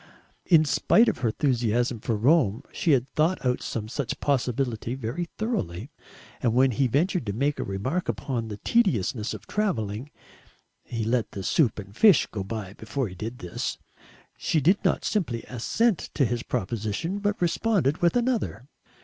[0.47, 5.29] In spite of her enthusiasm for Rome, she had thought out some such possibility very
[5.37, 5.91] thoroughly,
[6.41, 10.09] and when he ventured to make a remark upon the tediousness of travelling
[10.83, 13.77] he let the soup and fish go by before he did this
[14.35, 18.65] she did not simply assent to his proposition, but responded with another.